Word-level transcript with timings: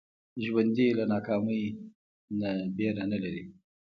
ژوندي 0.43 0.87
له 0.97 1.03
ناکامۍ 1.13 1.63
نه 2.39 2.49
ویره 2.75 3.03
نه 3.11 3.17
لري 3.23 3.43